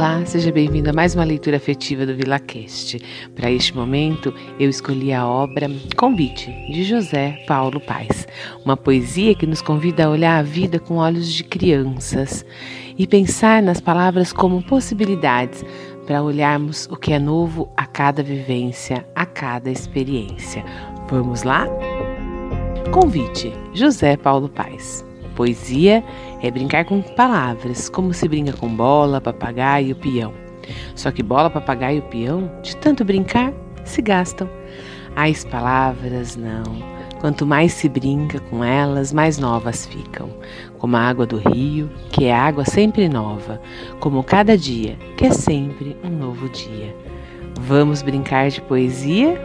Olá, 0.00 0.24
seja 0.24 0.50
bem-vindo 0.50 0.88
a 0.88 0.94
mais 0.94 1.14
uma 1.14 1.24
leitura 1.24 1.58
afetiva 1.58 2.06
do 2.06 2.16
VilaCast. 2.16 2.98
Para 3.36 3.50
este 3.50 3.76
momento, 3.76 4.32
eu 4.58 4.70
escolhi 4.70 5.12
a 5.12 5.26
obra 5.26 5.70
Convite, 5.94 6.50
de 6.72 6.84
José 6.84 7.44
Paulo 7.46 7.78
Paes, 7.78 8.26
uma 8.64 8.78
poesia 8.78 9.34
que 9.34 9.46
nos 9.46 9.60
convida 9.60 10.06
a 10.06 10.08
olhar 10.08 10.38
a 10.38 10.42
vida 10.42 10.78
com 10.78 10.96
olhos 10.96 11.30
de 11.30 11.44
crianças 11.44 12.46
e 12.96 13.06
pensar 13.06 13.62
nas 13.62 13.78
palavras 13.78 14.32
como 14.32 14.62
possibilidades 14.62 15.62
para 16.06 16.22
olharmos 16.22 16.86
o 16.90 16.96
que 16.96 17.12
é 17.12 17.18
novo 17.18 17.70
a 17.76 17.84
cada 17.84 18.22
vivência, 18.22 19.06
a 19.14 19.26
cada 19.26 19.70
experiência. 19.70 20.64
Vamos 21.10 21.42
lá? 21.42 21.66
Convite, 22.90 23.52
José 23.74 24.16
Paulo 24.16 24.48
Paes. 24.48 25.09
Poesia 25.30 26.04
é 26.42 26.50
brincar 26.50 26.84
com 26.84 27.00
palavras, 27.00 27.88
como 27.88 28.12
se 28.12 28.28
brinca 28.28 28.52
com 28.52 28.68
bola, 28.68 29.20
papagaio 29.20 29.96
peão. 29.96 30.32
Só 30.94 31.10
que 31.10 31.22
bola, 31.22 31.50
papagaio 31.50 31.98
e 31.98 32.02
peão, 32.02 32.50
de 32.62 32.76
tanto 32.76 33.04
brincar, 33.04 33.52
se 33.84 34.02
gastam. 34.02 34.48
As 35.16 35.44
palavras 35.44 36.36
não. 36.36 37.00
Quanto 37.20 37.44
mais 37.44 37.72
se 37.72 37.88
brinca 37.88 38.40
com 38.40 38.64
elas, 38.64 39.12
mais 39.12 39.38
novas 39.38 39.86
ficam. 39.86 40.30
Como 40.78 40.96
a 40.96 41.00
água 41.00 41.26
do 41.26 41.36
rio, 41.36 41.90
que 42.10 42.24
é 42.24 42.34
água 42.34 42.64
sempre 42.64 43.08
nova. 43.08 43.60
Como 43.98 44.24
cada 44.24 44.56
dia, 44.56 44.96
que 45.16 45.26
é 45.26 45.30
sempre 45.30 45.96
um 46.02 46.08
novo 46.08 46.48
dia. 46.48 46.96
Vamos 47.60 48.00
brincar 48.00 48.48
de 48.48 48.62
poesia? 48.62 49.38